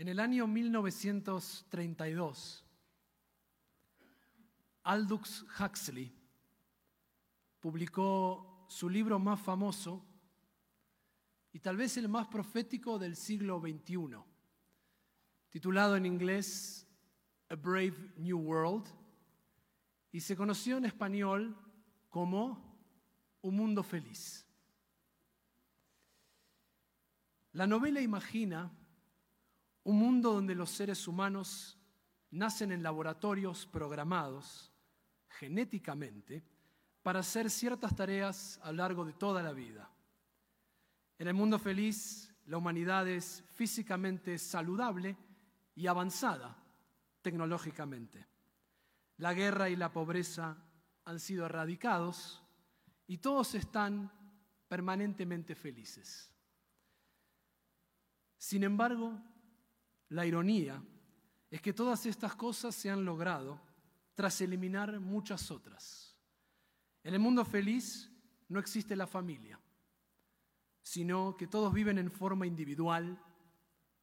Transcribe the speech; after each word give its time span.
En 0.00 0.08
el 0.08 0.18
año 0.18 0.46
1932, 0.46 2.64
Aldous 4.84 5.44
Huxley 5.60 6.10
publicó 7.60 8.64
su 8.70 8.88
libro 8.88 9.18
más 9.18 9.38
famoso 9.42 10.02
y 11.52 11.58
tal 11.58 11.76
vez 11.76 11.98
el 11.98 12.08
más 12.08 12.28
profético 12.28 12.98
del 12.98 13.14
siglo 13.14 13.60
XXI, 13.60 14.16
titulado 15.50 15.96
en 15.96 16.06
inglés 16.06 16.88
A 17.50 17.56
Brave 17.56 18.14
New 18.16 18.38
World, 18.38 18.86
y 20.12 20.20
se 20.20 20.34
conoció 20.34 20.78
en 20.78 20.86
español 20.86 21.54
como 22.08 22.74
Un 23.42 23.54
Mundo 23.54 23.82
Feliz. 23.82 24.46
La 27.52 27.66
novela 27.66 28.00
imagina 28.00 28.72
un 29.90 29.98
mundo 29.98 30.32
donde 30.32 30.54
los 30.54 30.70
seres 30.70 31.08
humanos 31.08 31.76
nacen 32.30 32.70
en 32.70 32.82
laboratorios 32.82 33.66
programados 33.66 34.70
genéticamente 35.28 36.44
para 37.02 37.18
hacer 37.20 37.50
ciertas 37.50 37.96
tareas 37.96 38.60
a 38.62 38.70
lo 38.70 38.76
largo 38.78 39.04
de 39.04 39.14
toda 39.14 39.42
la 39.42 39.52
vida. 39.52 39.90
En 41.18 41.26
el 41.26 41.34
mundo 41.34 41.58
feliz, 41.58 42.32
la 42.46 42.58
humanidad 42.58 43.08
es 43.08 43.42
físicamente 43.54 44.38
saludable 44.38 45.16
y 45.74 45.88
avanzada 45.88 46.56
tecnológicamente. 47.20 48.24
La 49.16 49.34
guerra 49.34 49.68
y 49.70 49.76
la 49.76 49.92
pobreza 49.92 50.56
han 51.04 51.18
sido 51.18 51.46
erradicados 51.46 52.40
y 53.08 53.18
todos 53.18 53.56
están 53.56 54.12
permanentemente 54.68 55.56
felices. 55.56 56.32
Sin 58.38 58.62
embargo, 58.62 59.20
la 60.10 60.26
ironía 60.26 60.82
es 61.50 61.60
que 61.60 61.72
todas 61.72 62.06
estas 62.06 62.34
cosas 62.36 62.74
se 62.74 62.90
han 62.90 63.04
logrado 63.04 63.60
tras 64.14 64.40
eliminar 64.40 65.00
muchas 65.00 65.50
otras. 65.50 66.16
En 67.02 67.14
el 67.14 67.20
mundo 67.20 67.44
feliz 67.44 68.10
no 68.48 68.60
existe 68.60 68.94
la 68.94 69.06
familia, 69.06 69.58
sino 70.82 71.36
que 71.36 71.46
todos 71.46 71.72
viven 71.72 71.98
en 71.98 72.10
forma 72.10 72.46
individual, 72.46 73.18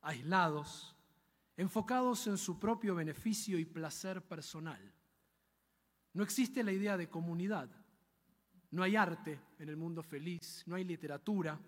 aislados, 0.01 0.95
enfocados 1.55 2.27
en 2.27 2.37
su 2.37 2.59
propio 2.59 2.95
beneficio 2.95 3.59
y 3.59 3.65
placer 3.65 4.21
personal. 4.21 4.93
No 6.13 6.23
existe 6.23 6.63
la 6.63 6.71
idea 6.71 6.97
de 6.97 7.09
comunidad. 7.09 7.69
No 8.71 8.83
hay 8.83 8.95
arte 8.95 9.39
en 9.59 9.69
el 9.69 9.77
mundo 9.77 10.03
feliz, 10.03 10.63
no 10.65 10.75
hay 10.75 10.83
literatura, 10.83 11.59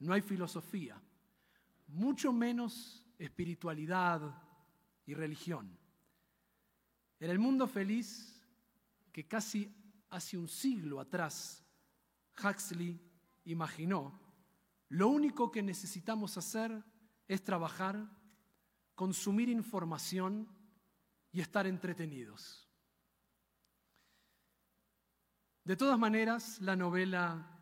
no 0.00 0.12
hay 0.12 0.20
filosofía, 0.20 1.00
mucho 1.88 2.32
menos 2.32 3.07
espiritualidad 3.18 4.42
y 5.06 5.14
religión. 5.14 5.76
En 7.20 7.30
el 7.30 7.38
mundo 7.38 7.66
feliz, 7.66 8.40
que 9.12 9.26
casi 9.26 9.74
hace 10.10 10.38
un 10.38 10.48
siglo 10.48 11.00
atrás 11.00 11.64
Huxley 12.42 13.00
imaginó, 13.44 14.18
lo 14.90 15.08
único 15.08 15.50
que 15.50 15.62
necesitamos 15.62 16.38
hacer 16.38 16.84
es 17.26 17.42
trabajar, 17.42 18.08
consumir 18.94 19.48
información 19.48 20.48
y 21.32 21.40
estar 21.40 21.66
entretenidos. 21.66 22.68
De 25.64 25.76
todas 25.76 25.98
maneras, 25.98 26.60
la 26.62 26.76
novela 26.76 27.57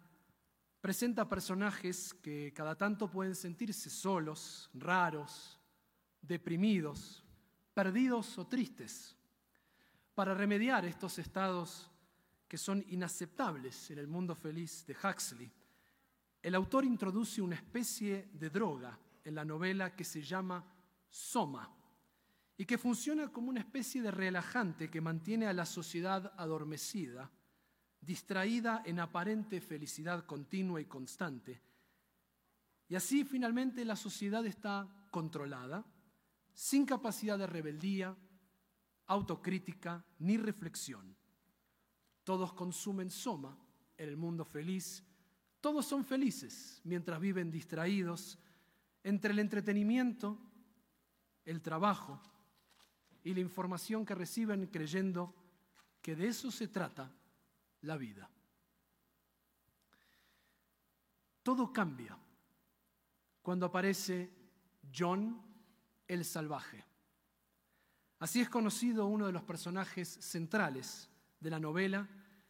presenta 0.87 1.29
personajes 1.29 2.15
que 2.15 2.53
cada 2.55 2.77
tanto 2.77 3.11
pueden 3.11 3.35
sentirse 3.35 3.91
solos, 3.91 4.71
raros, 4.73 5.59
deprimidos, 6.23 7.25
perdidos 7.75 8.39
o 8.39 8.47
tristes. 8.47 9.17
Para 10.15 10.33
remediar 10.33 10.85
estos 10.85 11.19
estados 11.19 11.91
que 12.47 12.57
son 12.57 12.85
inaceptables 12.87 13.91
en 13.91 13.99
el 13.99 14.07
mundo 14.07 14.37
feliz 14.37 14.87
de 14.87 14.95
Huxley, 14.95 15.51
el 16.41 16.55
autor 16.55 16.85
introduce 16.85 17.43
una 17.43 17.57
especie 17.57 18.31
de 18.33 18.49
droga 18.49 18.97
en 19.25 19.35
la 19.35 19.45
novela 19.45 19.97
que 19.97 20.05
se 20.05 20.23
llama 20.23 20.65
soma 21.09 21.69
y 22.57 22.65
que 22.65 22.79
funciona 22.79 23.27
como 23.33 23.49
una 23.49 23.59
especie 23.59 24.03
de 24.03 24.13
relajante 24.13 24.89
que 24.89 25.01
mantiene 25.01 25.49
a 25.49 25.53
la 25.53 25.67
sociedad 25.67 26.33
adormecida 26.37 27.29
distraída 28.01 28.83
en 28.85 29.01
aparente 29.01 29.61
felicidad 29.61 30.25
continua 30.27 30.81
y 30.81 30.85
constante. 30.85 31.61
Y 32.89 32.95
así 32.95 33.25
finalmente 33.25 33.85
la 33.85 33.97
sociedad 33.97 34.45
está 34.47 34.89
controlada, 35.11 35.85
sin 36.53 36.87
capacidad 36.87 37.39
de 37.39 37.47
rebeldía, 37.47 38.17
autocrítica 39.07 40.05
ni 40.19 40.37
reflexión. 40.37 41.17
Todos 42.25 42.53
consumen 42.53 43.11
soma 43.11 43.57
en 43.97 44.09
el 44.09 44.17
mundo 44.17 44.45
feliz, 44.45 45.05
todos 45.61 45.87
son 45.87 46.05
felices 46.05 46.81
mientras 46.85 47.21
viven 47.21 47.51
distraídos 47.51 48.39
entre 49.03 49.33
el 49.33 49.39
entretenimiento, 49.39 50.39
el 51.45 51.63
trabajo 51.63 52.21
y 53.23 53.35
la 53.35 53.41
información 53.41 54.05
que 54.05 54.15
reciben 54.15 54.67
creyendo 54.67 55.35
que 56.03 56.15
de 56.15 56.29
eso 56.29 56.51
se 56.51 56.69
trata 56.69 57.13
la 57.83 57.97
vida. 57.97 58.29
Todo 61.43 61.73
cambia 61.73 62.19
cuando 63.43 63.67
aparece 63.67 64.31
John 64.93 65.41
el 66.09 66.25
Salvaje. 66.25 66.85
Así 68.19 68.41
es 68.41 68.49
conocido 68.49 69.07
uno 69.07 69.27
de 69.27 69.33
los 69.33 69.43
personajes 69.43 70.09
centrales 70.09 71.09
de 71.39 71.51
la 71.51 71.61
novela 71.61 72.09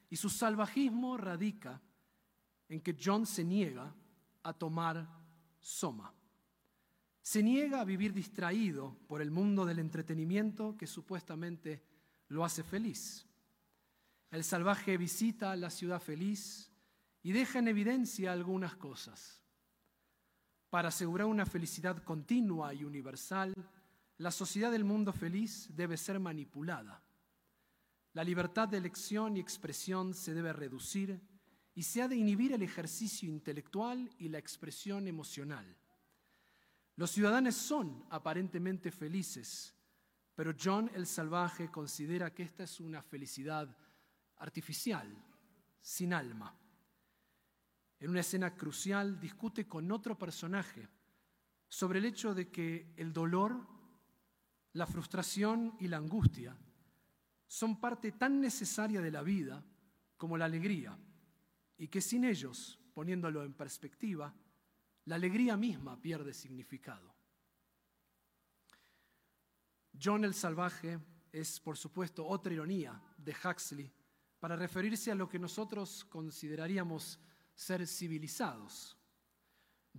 y 0.08 0.16
su 0.16 0.30
salvajismo 0.30 1.16
radica 1.16 1.82
en 2.68 2.80
que 2.80 2.96
John 3.02 3.26
se 3.26 3.44
niega 3.44 3.94
a 4.42 4.52
tomar 4.52 5.08
soma. 5.60 6.14
Se 7.20 7.42
niega 7.42 7.80
a 7.80 7.84
vivir 7.84 8.12
distraído 8.12 8.96
por 9.08 9.20
el 9.20 9.32
mundo 9.32 9.64
del 9.64 9.80
entretenimiento 9.80 10.76
que 10.76 10.86
supuestamente 10.86 11.82
lo 12.28 12.44
hace 12.44 12.62
feliz. 12.62 13.26
El 14.30 14.44
salvaje 14.44 14.96
visita 14.96 15.54
la 15.56 15.70
ciudad 15.70 16.00
feliz 16.00 16.70
y 17.22 17.32
deja 17.32 17.58
en 17.58 17.68
evidencia 17.68 18.32
algunas 18.32 18.76
cosas. 18.76 19.42
Para 20.70 20.88
asegurar 20.88 21.26
una 21.26 21.46
felicidad 21.46 22.02
continua 22.02 22.74
y 22.74 22.84
universal, 22.84 23.54
la 24.18 24.30
sociedad 24.30 24.70
del 24.70 24.84
mundo 24.84 25.12
feliz 25.12 25.68
debe 25.74 25.96
ser 25.96 26.18
manipulada. 26.18 27.02
La 28.14 28.24
libertad 28.24 28.68
de 28.68 28.78
elección 28.78 29.36
y 29.36 29.40
expresión 29.40 30.14
se 30.14 30.34
debe 30.34 30.52
reducir 30.52 31.20
y 31.74 31.82
se 31.82 32.00
ha 32.02 32.08
de 32.08 32.16
inhibir 32.16 32.52
el 32.52 32.62
ejercicio 32.62 33.28
intelectual 33.28 34.10
y 34.18 34.28
la 34.28 34.38
expresión 34.38 35.06
emocional. 35.06 35.76
Los 36.96 37.10
ciudadanos 37.10 37.54
son 37.54 38.06
aparentemente 38.08 38.90
felices, 38.90 39.74
pero 40.34 40.54
John 40.58 40.90
el 40.94 41.06
Salvaje 41.06 41.70
considera 41.70 42.32
que 42.32 42.42
esta 42.42 42.64
es 42.64 42.80
una 42.80 43.02
felicidad 43.02 43.76
artificial, 44.38 45.06
sin 45.80 46.12
alma. 46.12 46.54
En 47.98 48.10
una 48.10 48.20
escena 48.20 48.54
crucial 48.54 49.18
discute 49.18 49.66
con 49.66 49.90
otro 49.90 50.18
personaje 50.18 50.88
sobre 51.68 51.98
el 51.98 52.04
hecho 52.04 52.34
de 52.34 52.50
que 52.50 52.92
el 52.96 53.12
dolor, 53.12 53.66
la 54.72 54.86
frustración 54.86 55.76
y 55.80 55.88
la 55.88 55.96
angustia 55.96 56.56
son 57.46 57.80
parte 57.80 58.12
tan 58.12 58.40
necesaria 58.40 59.00
de 59.00 59.10
la 59.10 59.22
vida 59.22 59.64
como 60.16 60.36
la 60.36 60.44
alegría 60.44 60.98
y 61.78 61.88
que 61.88 62.00
sin 62.00 62.24
ellos, 62.24 62.78
poniéndolo 62.94 63.44
en 63.44 63.54
perspectiva, 63.54 64.34
la 65.04 65.14
alegría 65.14 65.56
misma 65.56 66.00
pierde 66.00 66.34
significado. 66.34 67.14
John 70.00 70.24
el 70.24 70.34
Salvaje 70.34 70.98
es, 71.32 71.60
por 71.60 71.76
supuesto, 71.76 72.26
otra 72.26 72.52
ironía 72.52 73.00
de 73.16 73.32
Huxley 73.32 73.92
para 74.46 74.54
referirse 74.54 75.10
a 75.10 75.16
lo 75.16 75.28
que 75.28 75.40
nosotros 75.40 76.04
consideraríamos 76.04 77.18
ser 77.52 77.84
civilizados. 77.84 78.96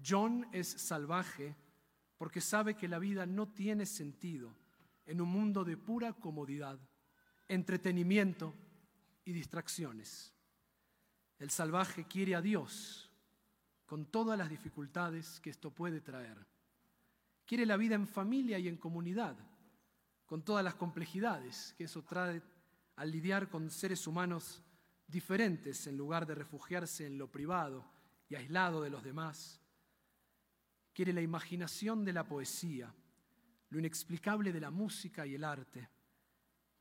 John 0.02 0.48
es 0.54 0.70
salvaje 0.70 1.54
porque 2.18 2.40
sabe 2.40 2.78
que 2.78 2.88
la 2.88 2.98
vida 2.98 3.26
no 3.26 3.50
tiene 3.50 3.86
sentido 3.86 4.56
en 5.06 5.20
un 5.20 5.28
mundo 5.28 5.66
de 5.66 5.76
pura 5.76 6.14
comodidad, 6.14 6.80
entretenimiento 7.50 8.56
y 9.26 9.34
distracciones. 9.34 10.34
El 11.40 11.50
salvaje 11.50 12.06
quiere 12.06 12.34
a 12.34 12.42
Dios 12.42 13.12
con 13.86 14.06
todas 14.06 14.38
las 14.38 14.50
dificultades 14.50 15.42
que 15.42 15.50
esto 15.50 15.72
puede 15.72 16.00
traer. 16.00 16.48
Quiere 17.46 17.66
la 17.66 17.76
vida 17.76 17.96
en 17.96 18.08
familia 18.08 18.58
y 18.58 18.70
en 18.70 18.78
comunidad, 18.78 19.36
con 20.26 20.42
todas 20.42 20.64
las 20.64 20.76
complejidades 20.76 21.76
que 21.78 21.84
eso 21.84 22.02
trae 22.06 22.42
al 22.98 23.12
lidiar 23.12 23.48
con 23.50 23.70
seres 23.70 24.06
humanos 24.08 24.62
diferentes 25.08 25.88
en 25.88 25.98
lugar 25.98 26.26
de 26.26 26.36
refugiarse 26.36 27.06
en 27.06 27.18
lo 27.18 27.32
privado 27.32 27.86
y 28.28 28.36
aislado 28.36 28.82
de 28.82 28.90
los 28.90 29.04
demás. 29.04 29.62
Quiere 30.94 31.14
la 31.14 31.22
imaginación 31.22 32.04
de 32.04 32.14
la 32.14 32.28
poesía, 32.28 32.94
lo 33.70 33.80
inexplicable 33.80 34.52
de 34.52 34.60
la 34.60 34.72
música 34.72 35.26
y 35.26 35.36
el 35.36 35.44
arte. 35.44 35.90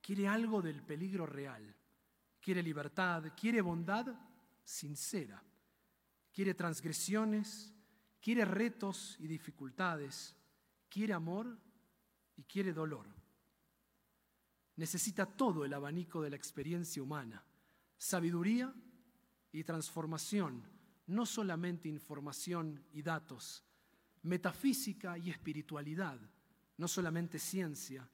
Quiere 0.00 0.26
algo 0.26 0.62
del 0.62 0.82
peligro 0.82 1.26
real. 1.26 1.74
Quiere 2.40 2.62
libertad, 2.62 3.32
quiere 3.38 3.60
bondad 3.60 4.06
sincera. 4.64 5.42
Quiere 6.32 6.54
transgresiones, 6.54 7.74
quiere 8.20 8.44
retos 8.44 9.16
y 9.20 9.26
dificultades. 9.26 10.34
Quiere 10.88 11.12
amor 11.12 11.58
y 12.36 12.44
quiere 12.44 12.72
dolor. 12.72 13.15
Necesita 14.76 15.26
todo 15.26 15.64
el 15.64 15.72
abanico 15.72 16.22
de 16.22 16.30
la 16.30 16.36
experiencia 16.36 17.02
humana, 17.02 17.42
sabiduría 17.96 18.74
y 19.52 19.64
transformación, 19.64 20.62
no 21.06 21.24
solamente 21.24 21.88
información 21.88 22.84
y 22.92 23.02
datos, 23.02 23.64
metafísica 24.22 25.16
y 25.16 25.30
espiritualidad, 25.30 26.18
no 26.76 26.88
solamente 26.88 27.38
ciencia, 27.38 28.06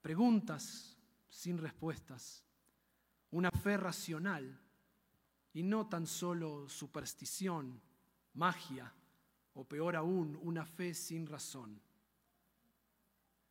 preguntas 0.00 0.96
sin 1.28 1.58
respuestas, 1.58 2.44
una 3.30 3.50
fe 3.50 3.76
racional 3.76 4.60
y 5.52 5.62
no 5.62 5.86
tan 5.86 6.06
solo 6.06 6.68
superstición, 6.68 7.80
magia 8.34 8.92
o 9.54 9.64
peor 9.64 9.96
aún, 9.96 10.38
una 10.42 10.64
fe 10.64 10.94
sin 10.94 11.26
razón. 11.26 11.80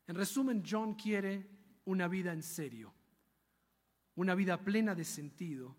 En 0.08 0.16
resumen, 0.16 0.64
John 0.70 0.96
quiere 0.96 1.50
una 1.86 2.08
vida 2.08 2.34
en 2.34 2.44
serio, 2.44 2.94
una 4.16 4.36
vida 4.36 4.58
plena 4.64 4.96
de 4.96 5.04
sentido, 5.04 5.76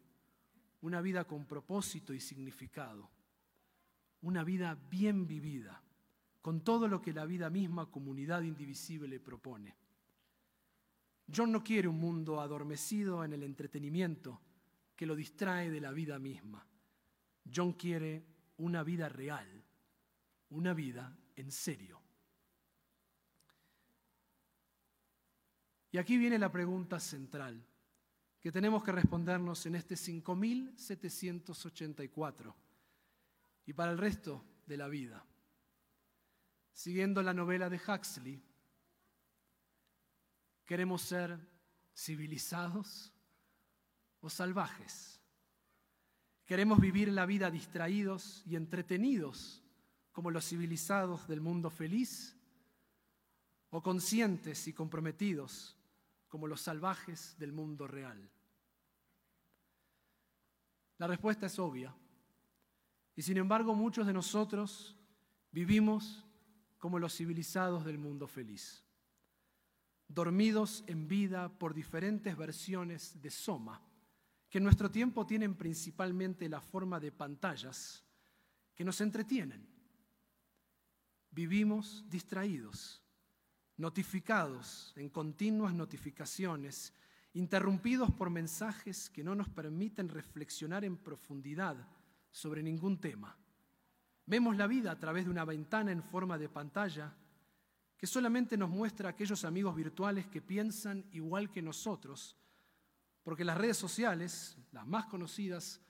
una 0.82 1.00
vida 1.00 1.24
con 1.24 1.46
propósito 1.46 2.12
y 2.12 2.20
significado, 2.20 3.10
una 4.22 4.44
vida 4.44 4.78
bien 4.90 5.26
vivida, 5.26 5.82
con 6.42 6.60
todo 6.60 6.88
lo 6.88 7.00
que 7.00 7.12
la 7.12 7.24
vida 7.24 7.48
misma, 7.48 7.90
comunidad 7.90 8.42
indivisible, 8.42 9.08
le 9.08 9.20
propone. 9.20 9.76
John 11.34 11.52
no 11.52 11.64
quiere 11.64 11.88
un 11.88 11.98
mundo 11.98 12.40
adormecido 12.40 13.24
en 13.24 13.32
el 13.32 13.42
entretenimiento 13.42 14.40
que 14.94 15.06
lo 15.06 15.16
distrae 15.16 15.70
de 15.70 15.80
la 15.80 15.90
vida 15.90 16.18
misma. 16.18 16.66
John 17.52 17.72
quiere 17.72 18.24
una 18.58 18.82
vida 18.82 19.08
real, 19.08 19.64
una 20.50 20.74
vida 20.74 21.16
en 21.36 21.50
serio. 21.50 22.03
Y 25.94 25.98
aquí 25.98 26.18
viene 26.18 26.38
la 26.40 26.50
pregunta 26.50 26.98
central 26.98 27.64
que 28.40 28.50
tenemos 28.50 28.82
que 28.82 28.90
respondernos 28.90 29.64
en 29.66 29.76
este 29.76 29.94
5784 29.94 32.56
y 33.66 33.72
para 33.74 33.92
el 33.92 33.98
resto 33.98 34.44
de 34.66 34.76
la 34.76 34.88
vida. 34.88 35.24
Siguiendo 36.72 37.22
la 37.22 37.32
novela 37.32 37.70
de 37.70 37.76
Huxley, 37.76 38.42
¿queremos 40.66 41.00
ser 41.00 41.38
civilizados 41.96 43.12
o 44.20 44.28
salvajes? 44.28 45.20
¿Queremos 46.44 46.80
vivir 46.80 47.12
la 47.12 47.24
vida 47.24 47.52
distraídos 47.52 48.42
y 48.46 48.56
entretenidos 48.56 49.62
como 50.10 50.32
los 50.32 50.44
civilizados 50.44 51.28
del 51.28 51.40
mundo 51.40 51.70
feliz? 51.70 52.36
¿O 53.70 53.80
conscientes 53.80 54.66
y 54.66 54.72
comprometidos 54.72 55.76
como 56.34 56.48
los 56.48 56.62
salvajes 56.62 57.36
del 57.38 57.52
mundo 57.52 57.86
real? 57.86 58.28
La 60.98 61.06
respuesta 61.06 61.46
es 61.46 61.56
obvia. 61.60 61.94
Y 63.14 63.22
sin 63.22 63.36
embargo 63.36 63.72
muchos 63.72 64.04
de 64.04 64.12
nosotros 64.12 64.98
vivimos 65.52 66.26
como 66.80 66.98
los 66.98 67.14
civilizados 67.14 67.84
del 67.84 67.98
mundo 67.98 68.26
feliz, 68.26 68.84
dormidos 70.08 70.82
en 70.88 71.06
vida 71.06 71.56
por 71.56 71.72
diferentes 71.72 72.36
versiones 72.36 73.22
de 73.22 73.30
soma, 73.30 73.80
que 74.50 74.58
en 74.58 74.64
nuestro 74.64 74.90
tiempo 74.90 75.24
tienen 75.24 75.54
principalmente 75.54 76.48
la 76.48 76.60
forma 76.60 76.98
de 76.98 77.12
pantallas 77.12 78.04
que 78.74 78.84
nos 78.84 79.00
entretienen. 79.00 79.64
Vivimos 81.30 82.04
distraídos 82.08 83.03
notificados 83.76 84.92
en 84.96 85.08
continuas 85.08 85.74
notificaciones, 85.74 86.92
interrumpidos 87.32 88.12
por 88.12 88.30
mensajes 88.30 89.10
que 89.10 89.24
no 89.24 89.34
nos 89.34 89.48
permiten 89.48 90.08
reflexionar 90.08 90.84
en 90.84 90.96
profundidad 90.96 91.76
sobre 92.30 92.62
ningún 92.62 93.00
tema. 93.00 93.36
Vemos 94.26 94.56
la 94.56 94.66
vida 94.66 94.92
a 94.92 94.98
través 94.98 95.24
de 95.24 95.30
una 95.30 95.44
ventana 95.44 95.92
en 95.92 96.02
forma 96.02 96.38
de 96.38 96.48
pantalla 96.48 97.14
que 97.96 98.06
solamente 98.06 98.56
nos 98.56 98.70
muestra 98.70 99.08
a 99.08 99.12
aquellos 99.12 99.44
amigos 99.44 99.74
virtuales 99.74 100.26
que 100.26 100.40
piensan 100.40 101.04
igual 101.12 101.50
que 101.50 101.62
nosotros, 101.62 102.36
porque 103.22 103.44
las 103.44 103.58
redes 103.58 103.76
sociales, 103.76 104.56
las 104.72 104.86
más 104.86 105.06
conocidas, 105.06 105.80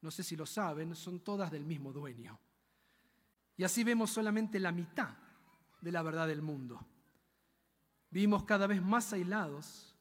no 0.00 0.10
sé 0.10 0.22
si 0.22 0.36
lo 0.36 0.46
saben, 0.46 0.94
son 0.94 1.20
todas 1.20 1.50
del 1.50 1.64
mismo 1.64 1.92
dueño. 1.92 2.38
Y 3.56 3.64
así 3.64 3.84
vemos 3.84 4.10
solamente 4.10 4.58
la 4.58 4.72
mitad 4.72 5.14
de 5.80 5.92
la 5.92 6.02
verdad 6.02 6.26
del 6.26 6.42
mundo. 6.42 6.86
Vivimos 8.10 8.44
cada 8.44 8.66
vez 8.66 8.82
más 8.82 9.12
aislados 9.12 9.94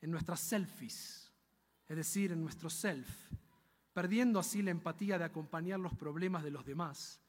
en 0.00 0.10
nuestras 0.10 0.40
selfies, 0.40 1.32
es 1.88 1.96
decir, 1.96 2.30
en 2.30 2.40
nuestro 2.40 2.70
self, 2.70 3.08
perdiendo 3.92 4.38
así 4.38 4.62
la 4.62 4.70
empatía 4.70 5.18
de 5.18 5.24
acompañar 5.24 5.80
los 5.80 5.94
problemas 5.94 6.44
de 6.44 6.52
los 6.52 6.64
demás, 6.64 7.20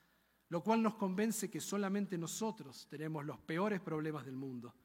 lo 0.50 0.62
cual 0.62 0.84
nos 0.84 0.96
convence 0.96 1.50
que 1.50 1.60
solamente 1.60 2.18
nosotros 2.18 2.88
tenemos 2.90 3.26
los 3.26 3.40
peores 3.40 3.82
problemas 3.82 4.26
del 4.26 4.36
mundo. 4.36 4.76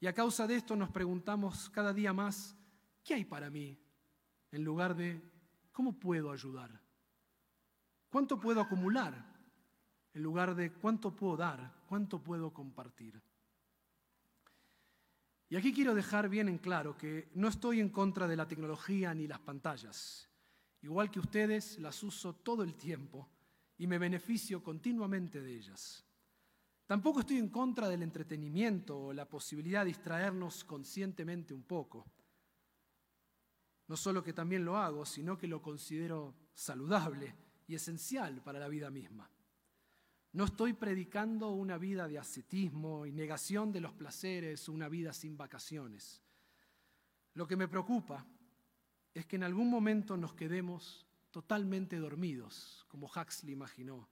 Y 0.00 0.06
a 0.06 0.14
causa 0.14 0.46
de 0.46 0.56
esto 0.56 0.76
nos 0.76 0.90
preguntamos 0.90 1.68
cada 1.70 1.92
día 1.92 2.12
más, 2.12 2.56
¿qué 3.04 3.14
hay 3.14 3.24
para 3.24 3.50
mí? 3.50 3.78
En 4.50 4.64
lugar 4.64 4.96
de, 4.96 5.20
¿cómo 5.72 5.98
puedo 5.98 6.30
ayudar? 6.30 6.80
¿Cuánto 8.08 8.40
puedo 8.40 8.60
acumular? 8.62 9.26
En 10.14 10.22
lugar 10.22 10.54
de, 10.54 10.72
¿cuánto 10.72 11.14
puedo 11.14 11.36
dar? 11.36 11.82
¿Cuánto 11.86 12.22
puedo 12.22 12.52
compartir? 12.52 13.20
Y 15.50 15.56
aquí 15.56 15.72
quiero 15.72 15.94
dejar 15.94 16.28
bien 16.28 16.48
en 16.48 16.58
claro 16.58 16.96
que 16.96 17.30
no 17.34 17.48
estoy 17.48 17.80
en 17.80 17.88
contra 17.88 18.28
de 18.28 18.36
la 18.36 18.46
tecnología 18.46 19.14
ni 19.14 19.26
las 19.26 19.40
pantallas. 19.40 20.28
Igual 20.82 21.10
que 21.10 21.20
ustedes, 21.20 21.78
las 21.78 22.02
uso 22.02 22.34
todo 22.34 22.62
el 22.62 22.74
tiempo 22.74 23.28
y 23.78 23.86
me 23.86 23.98
beneficio 23.98 24.62
continuamente 24.62 25.40
de 25.40 25.56
ellas. 25.56 26.04
Tampoco 26.86 27.20
estoy 27.20 27.38
en 27.38 27.48
contra 27.48 27.88
del 27.88 28.02
entretenimiento 28.02 28.98
o 28.98 29.12
la 29.12 29.28
posibilidad 29.28 29.80
de 29.80 29.88
distraernos 29.88 30.64
conscientemente 30.64 31.54
un 31.54 31.62
poco. 31.62 32.06
No 33.86 33.96
solo 33.96 34.22
que 34.22 34.34
también 34.34 34.64
lo 34.64 34.76
hago, 34.76 35.06
sino 35.06 35.38
que 35.38 35.46
lo 35.46 35.62
considero 35.62 36.34
saludable 36.52 37.34
y 37.66 37.74
esencial 37.74 38.42
para 38.42 38.58
la 38.58 38.68
vida 38.68 38.90
misma. 38.90 39.30
No 40.32 40.44
estoy 40.44 40.74
predicando 40.74 41.50
una 41.50 41.78
vida 41.78 42.06
de 42.06 42.18
ascetismo 42.18 43.06
y 43.06 43.12
negación 43.12 43.72
de 43.72 43.80
los 43.80 43.92
placeres, 43.94 44.68
una 44.68 44.88
vida 44.88 45.12
sin 45.12 45.36
vacaciones. 45.36 46.22
Lo 47.34 47.46
que 47.46 47.56
me 47.56 47.68
preocupa 47.68 48.26
es 49.14 49.26
que 49.26 49.36
en 49.36 49.44
algún 49.44 49.70
momento 49.70 50.16
nos 50.16 50.34
quedemos 50.34 51.06
totalmente 51.30 51.96
dormidos, 51.98 52.84
como 52.88 53.06
Huxley 53.06 53.52
imaginó, 53.52 54.08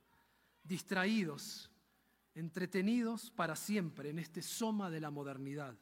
distraídos, 0.63 1.71
entretenidos 2.35 3.31
para 3.31 3.57
siempre 3.57 4.11
en 4.11 4.19
este 4.19 4.43
soma 4.43 4.91
de 4.91 5.01
la 5.01 5.11
modernidad. 5.11 5.77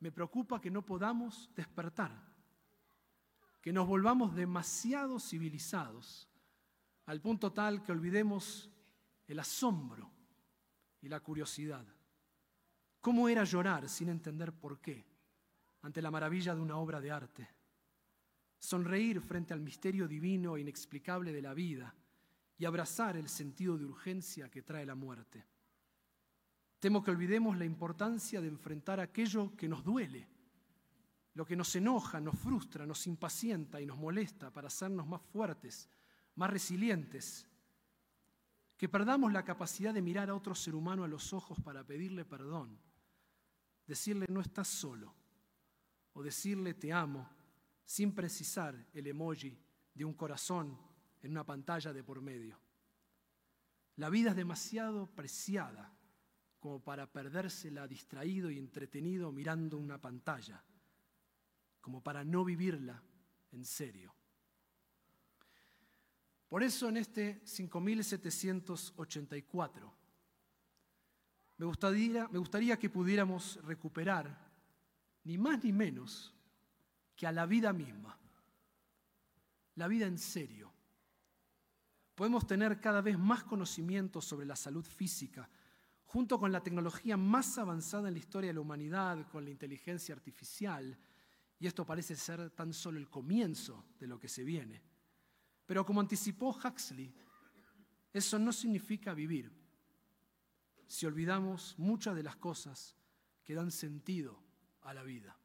Me 0.00 0.12
preocupa 0.12 0.60
que 0.60 0.70
no 0.70 0.84
podamos 0.84 1.50
despertar, 1.54 2.10
que 3.60 3.72
nos 3.72 3.86
volvamos 3.86 4.34
demasiado 4.34 5.18
civilizados, 5.18 6.28
al 7.06 7.20
punto 7.20 7.52
tal 7.52 7.82
que 7.82 7.92
olvidemos 7.92 8.70
el 9.32 9.38
asombro 9.38 10.10
y 11.00 11.08
la 11.08 11.20
curiosidad. 11.20 11.86
¿Cómo 13.00 13.28
era 13.28 13.44
llorar 13.44 13.88
sin 13.88 14.08
entender 14.08 14.52
por 14.52 14.80
qué 14.80 15.06
ante 15.82 16.02
la 16.02 16.10
maravilla 16.10 16.54
de 16.54 16.60
una 16.60 16.76
obra 16.76 17.00
de 17.00 17.10
arte? 17.10 17.48
Sonreír 18.58 19.20
frente 19.20 19.54
al 19.54 19.60
misterio 19.60 20.06
divino 20.06 20.56
e 20.56 20.60
inexplicable 20.60 21.32
de 21.32 21.42
la 21.42 21.54
vida 21.54 21.94
y 22.58 22.64
abrazar 22.64 23.16
el 23.16 23.28
sentido 23.28 23.78
de 23.78 23.86
urgencia 23.86 24.50
que 24.50 24.62
trae 24.62 24.84
la 24.84 24.94
muerte. 24.94 25.46
Temo 26.78 27.02
que 27.02 27.10
olvidemos 27.10 27.56
la 27.56 27.64
importancia 27.64 28.40
de 28.40 28.48
enfrentar 28.48 29.00
aquello 29.00 29.56
que 29.56 29.68
nos 29.68 29.84
duele, 29.84 30.28
lo 31.34 31.46
que 31.46 31.56
nos 31.56 31.74
enoja, 31.76 32.20
nos 32.20 32.38
frustra, 32.38 32.84
nos 32.84 33.06
impacienta 33.06 33.80
y 33.80 33.86
nos 33.86 33.96
molesta 33.96 34.50
para 34.50 34.66
hacernos 34.66 35.06
más 35.06 35.22
fuertes, 35.22 35.88
más 36.34 36.50
resilientes 36.50 37.49
que 38.80 38.88
perdamos 38.88 39.30
la 39.30 39.44
capacidad 39.44 39.92
de 39.92 40.00
mirar 40.00 40.30
a 40.30 40.34
otro 40.34 40.54
ser 40.54 40.74
humano 40.74 41.04
a 41.04 41.06
los 41.06 41.34
ojos 41.34 41.60
para 41.60 41.84
pedirle 41.84 42.24
perdón, 42.24 42.78
decirle 43.86 44.24
no 44.30 44.40
estás 44.40 44.68
solo, 44.68 45.14
o 46.14 46.22
decirle 46.22 46.72
te 46.72 46.90
amo, 46.90 47.28
sin 47.84 48.14
precisar 48.14 48.74
el 48.94 49.06
emoji 49.06 49.54
de 49.92 50.02
un 50.06 50.14
corazón 50.14 50.78
en 51.20 51.32
una 51.32 51.44
pantalla 51.44 51.92
de 51.92 52.02
por 52.02 52.22
medio. 52.22 52.58
La 53.96 54.08
vida 54.08 54.30
es 54.30 54.36
demasiado 54.36 55.14
preciada 55.14 55.94
como 56.58 56.82
para 56.82 57.06
perdérsela 57.06 57.86
distraído 57.86 58.50
y 58.50 58.56
entretenido 58.56 59.30
mirando 59.30 59.76
una 59.76 60.00
pantalla, 60.00 60.64
como 61.82 62.02
para 62.02 62.24
no 62.24 62.46
vivirla 62.46 63.02
en 63.52 63.66
serio. 63.66 64.14
Por 66.50 66.62
eso 66.64 66.88
en 66.88 66.98
este 66.98 67.40
5784 67.44 69.94
me 71.58 71.66
gustaría, 71.66 72.26
me 72.26 72.40
gustaría 72.40 72.76
que 72.76 72.90
pudiéramos 72.90 73.60
recuperar 73.62 74.50
ni 75.22 75.38
más 75.38 75.62
ni 75.62 75.72
menos 75.72 76.34
que 77.14 77.28
a 77.28 77.32
la 77.32 77.46
vida 77.46 77.72
misma, 77.72 78.18
la 79.76 79.86
vida 79.86 80.06
en 80.06 80.18
serio. 80.18 80.72
Podemos 82.16 82.48
tener 82.48 82.80
cada 82.80 83.00
vez 83.00 83.16
más 83.16 83.44
conocimiento 83.44 84.20
sobre 84.20 84.44
la 84.44 84.56
salud 84.56 84.84
física, 84.84 85.48
junto 86.02 86.40
con 86.40 86.50
la 86.50 86.64
tecnología 86.64 87.16
más 87.16 87.58
avanzada 87.58 88.08
en 88.08 88.14
la 88.14 88.20
historia 88.20 88.48
de 88.48 88.54
la 88.54 88.62
humanidad, 88.62 89.28
con 89.28 89.44
la 89.44 89.50
inteligencia 89.50 90.16
artificial, 90.16 90.98
y 91.60 91.68
esto 91.68 91.86
parece 91.86 92.16
ser 92.16 92.50
tan 92.50 92.72
solo 92.72 92.98
el 92.98 93.08
comienzo 93.08 93.84
de 94.00 94.08
lo 94.08 94.18
que 94.18 94.28
se 94.28 94.42
viene. 94.42 94.89
Pero 95.70 95.86
como 95.86 96.00
anticipó 96.00 96.48
Huxley, 96.48 97.14
eso 98.12 98.40
no 98.40 98.50
significa 98.50 99.14
vivir 99.14 99.52
si 100.88 101.06
olvidamos 101.06 101.76
muchas 101.78 102.16
de 102.16 102.24
las 102.24 102.34
cosas 102.34 102.96
que 103.44 103.54
dan 103.54 103.70
sentido 103.70 104.36
a 104.82 104.92
la 104.92 105.04
vida. 105.04 105.36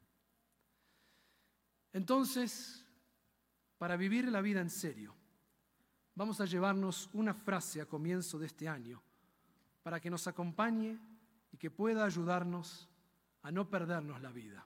Entonces, 1.94 2.84
para 3.78 3.98
vivir 3.98 4.28
la 4.30 4.42
vida 4.42 4.62
en 4.62 4.72
serio, 4.72 5.14
vamos 6.16 6.42
a 6.42 6.46
llevarnos 6.46 7.08
una 7.14 7.36
frase 7.36 7.80
a 7.80 7.86
comienzo 7.86 8.40
de 8.40 8.48
este 8.48 8.68
año 8.68 9.04
para 9.84 10.00
que 10.00 10.10
nos 10.10 10.26
acompañe 10.26 10.98
y 11.52 11.58
que 11.58 11.70
pueda 11.70 12.04
ayudarnos 12.04 12.90
a 13.44 13.52
no 13.52 13.70
perdernos 13.70 14.20
la 14.24 14.32
vida. 14.32 14.66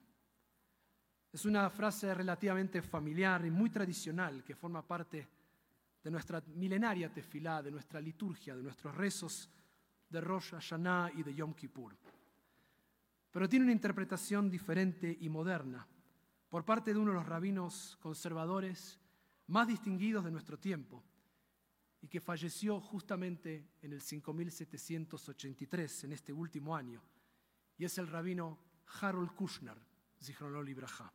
Es 1.33 1.43
una 1.43 1.69
frase 1.69 2.13
relativamente 2.13 2.81
familiar 2.81 3.45
y 3.45 3.51
muy 3.51 3.69
tradicional 3.69 4.41
que 4.41 4.55
forma 4.55 4.87
parte 4.87 5.38
de 6.03 6.11
nuestra 6.11 6.41
milenaria 6.55 7.11
tefilá, 7.11 7.61
de 7.61 7.71
nuestra 7.71 7.99
liturgia, 7.99 8.55
de 8.55 8.63
nuestros 8.63 8.95
rezos 8.95 9.49
de 10.09 10.21
Rosh 10.21 10.51
Hashanah 10.51 11.11
y 11.15 11.23
de 11.23 11.35
Yom 11.35 11.53
Kippur 11.53 11.95
pero 13.31 13.47
tiene 13.47 13.65
una 13.65 13.73
interpretación 13.73 14.49
diferente 14.49 15.15
y 15.19 15.29
moderna 15.29 15.87
por 16.49 16.65
parte 16.65 16.93
de 16.93 16.99
uno 16.99 17.11
de 17.11 17.17
los 17.17 17.27
rabinos 17.27 17.97
conservadores 18.01 18.99
más 19.47 19.67
distinguidos 19.67 20.25
de 20.25 20.31
nuestro 20.31 20.57
tiempo 20.57 21.03
y 22.01 22.07
que 22.07 22.21
falleció 22.21 22.79
justamente 22.79 23.71
en 23.81 23.93
el 23.93 24.01
5783, 24.01 26.05
en 26.05 26.13
este 26.13 26.31
último 26.31 26.75
año, 26.75 27.03
y 27.77 27.85
es 27.85 27.97
el 27.97 28.07
rabino 28.07 28.57
Harold 29.01 29.35
Kushner, 29.35 29.77
Zichronol 30.21 30.69
Ibrahá. 30.69 31.11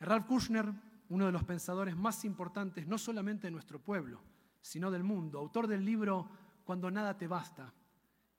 Ralph 0.00 0.26
Kushner, 0.26 0.72
uno 1.08 1.26
de 1.26 1.32
los 1.32 1.44
pensadores 1.44 1.96
más 1.96 2.24
importantes 2.24 2.86
no 2.86 2.98
solamente 2.98 3.46
de 3.46 3.50
nuestro 3.50 3.80
pueblo, 3.80 4.20
sino 4.60 4.90
del 4.90 5.04
mundo, 5.04 5.38
autor 5.38 5.66
del 5.66 5.84
libro 5.84 6.28
Cuando 6.64 6.90
nada 6.90 7.16
te 7.16 7.26
basta 7.26 7.72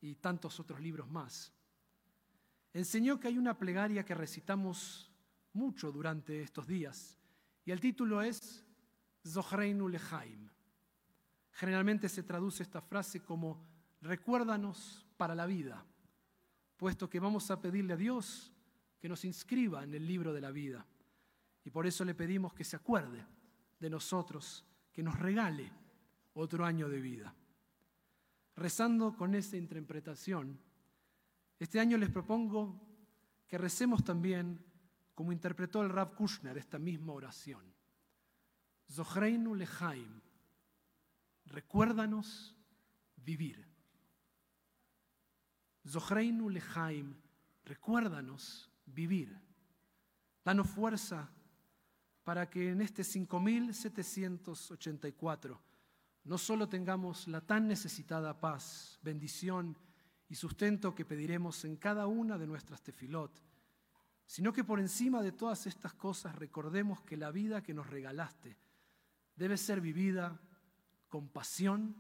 y 0.02 0.16
tantos 0.16 0.60
otros 0.60 0.80
libros 0.80 1.10
más 1.10 1.54
enseñó 2.74 3.20
que 3.20 3.28
hay 3.28 3.38
una 3.38 3.58
plegaria 3.58 4.06
que 4.06 4.16
recitamos 4.16 5.12
mucho 5.54 5.92
durante 5.92 6.42
estos 6.42 6.68
días 6.68 7.18
y 7.66 7.72
el 7.72 7.80
título 7.80 8.22
es 8.22 8.66
Zohreinu 9.26 9.88
Lehaim. 9.88 10.50
Generalmente 11.52 12.08
se 12.08 12.24
traduce 12.24 12.64
esta 12.64 12.82
frase 12.82 13.22
como 13.22 13.66
recuérdanos 14.02 15.06
para 15.18 15.36
la 15.36 15.46
vida, 15.46 15.86
puesto 16.78 17.10
que 17.10 17.20
vamos 17.20 17.52
a 17.52 17.60
pedirle 17.62 17.94
a 17.94 17.98
Dios 17.98 18.54
que 19.00 19.10
nos 19.10 19.26
inscriba 19.26 19.84
en 19.84 19.94
el 19.94 20.08
libro 20.08 20.34
de 20.34 20.42
la 20.42 20.52
vida. 20.52 20.86
Y 21.64 21.70
por 21.70 21.86
eso 21.86 22.06
le 22.06 22.16
pedimos 22.16 22.54
que 22.54 22.64
se 22.64 22.76
acuerde 22.76 23.26
de 23.80 23.90
nosotros, 23.90 24.66
que 24.92 25.04
nos 25.04 25.18
regale 25.20 25.72
otro 26.34 26.66
año 26.66 26.90
de 26.90 27.02
vida. 27.02 27.36
Rezando 28.56 29.16
con 29.16 29.36
esa 29.36 29.58
interpretación, 29.58 30.60
este 31.60 31.80
año 31.80 31.98
les 31.98 32.10
propongo 32.10 32.82
que 33.48 33.58
recemos 33.58 34.04
también 34.04 34.64
como 35.16 35.32
interpretó 35.32 35.82
el 35.82 35.90
Rav 35.90 36.16
Kushner 36.16 36.58
esta 36.58 36.80
misma 36.80 37.14
oración. 37.14 37.62
Zohreinu 38.90 39.54
lehaim, 39.54 40.22
recuérdanos 41.46 42.56
vivir. 43.18 43.68
Zohreinu 45.86 46.50
lehaim, 46.50 47.16
recuérdanos 47.66 48.72
vivir. 48.86 49.38
Danos 50.44 50.70
fuerza 50.70 51.30
para 52.30 52.48
que 52.48 52.70
en 52.70 52.82
este 52.82 53.04
5784 53.04 55.60
no 56.26 56.38
solo 56.38 56.70
tengamos 56.70 57.28
la 57.28 57.42
tan 57.42 57.68
necesitada 57.68 58.40
paz, 58.40 59.00
bendición 59.02 59.76
y 60.28 60.36
sustento 60.36 60.94
que 60.94 61.06
pediremos 61.06 61.66
en 61.66 61.78
cada 61.78 62.06
una 62.06 62.38
de 62.38 62.46
nuestras 62.46 62.84
tefilot, 62.84 63.32
sino 64.28 64.54
que 64.54 64.64
por 64.64 64.80
encima 64.80 65.24
de 65.24 65.32
todas 65.32 65.66
estas 65.66 65.96
cosas 65.96 66.36
recordemos 66.36 67.02
que 67.02 67.18
la 67.18 67.32
vida 67.32 67.64
que 67.64 67.74
nos 67.74 67.88
regalaste 67.88 68.56
debe 69.36 69.58
ser 69.58 69.82
vivida 69.82 70.40
con 71.08 71.30
pasión 71.30 71.96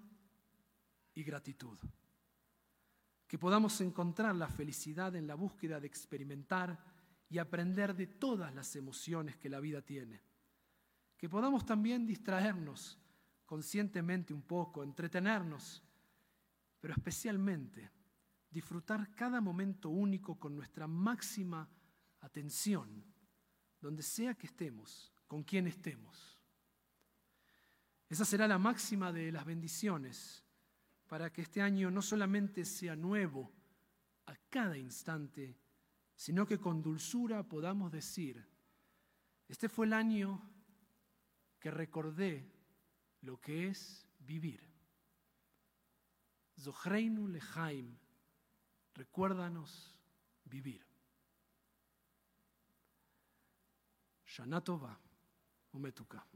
y 1.16 1.24
gratitud. 1.24 1.80
Que 3.28 3.40
podamos 3.40 3.82
encontrar 3.82 4.36
la 4.36 4.48
felicidad 4.48 5.16
en 5.16 5.26
la 5.26 5.34
búsqueda 5.34 5.80
de 5.80 5.88
experimentar 5.88 6.99
y 7.30 7.38
aprender 7.38 7.96
de 7.96 8.08
todas 8.08 8.54
las 8.54 8.76
emociones 8.76 9.38
que 9.38 9.50
la 9.50 9.60
vida 9.60 9.82
tiene. 9.82 10.22
Que 11.16 11.30
podamos 11.30 11.66
también 11.66 12.06
distraernos 12.06 13.00
conscientemente 13.46 14.34
un 14.34 14.42
poco, 14.42 14.84
entretenernos, 14.84 15.84
pero 16.80 16.94
especialmente 16.94 17.92
disfrutar 18.50 19.14
cada 19.14 19.42
momento 19.42 19.90
único 19.90 20.40
con 20.40 20.56
nuestra 20.56 20.88
máxima 20.88 21.70
atención, 22.22 23.04
donde 23.80 24.04
sea 24.04 24.34
que 24.36 24.48
estemos, 24.48 25.14
con 25.28 25.44
quien 25.44 25.68
estemos. 25.68 26.40
Esa 28.10 28.26
será 28.26 28.48
la 28.48 28.58
máxima 28.58 29.12
de 29.12 29.32
las 29.32 29.46
bendiciones 29.46 30.44
para 31.08 31.32
que 31.32 31.44
este 31.44 31.62
año 31.62 31.92
no 31.92 32.02
solamente 32.02 32.66
sea 32.66 32.96
nuevo 32.96 33.52
a 34.26 34.36
cada 34.50 34.78
instante, 34.78 35.58
sino 36.20 36.46
que 36.46 36.58
con 36.60 36.82
dulzura 36.82 37.44
podamos 37.44 37.94
decir, 37.94 38.46
este 39.48 39.70
fue 39.70 39.86
el 39.86 39.94
año 39.94 40.42
que 41.62 41.72
recordé 41.72 42.46
lo 43.22 43.40
que 43.40 43.70
es 43.70 44.06
vivir. 44.20 44.62
Zohreinu 46.60 47.26
lehaim 47.30 47.98
Recuérdanos 48.96 49.96
vivir. 50.44 50.86
Shana 54.26 54.60
Tova, 54.60 55.00
Umetuka. 55.72 56.28